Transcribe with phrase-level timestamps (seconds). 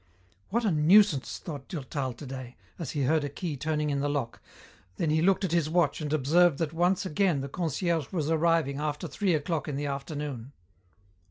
[0.49, 4.41] "What a nuisance!" thought Durtal today, as he heard a key turning in the lock,
[4.95, 8.79] then he looked at his watch and observed that once again the concierge was arriving
[8.79, 10.53] after three o'clock in the afternoon.